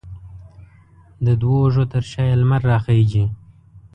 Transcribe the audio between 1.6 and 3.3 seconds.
اوږو تر شا یې لمر راخیژي